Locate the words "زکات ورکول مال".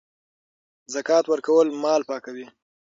0.93-2.01